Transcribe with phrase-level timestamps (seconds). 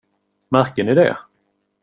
[0.49, 1.17] Märker ni det?